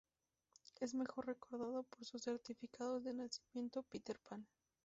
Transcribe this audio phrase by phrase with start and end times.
[0.79, 4.47] Es mejor recordado por sus certificados de nacimiento 'Peter Pan'.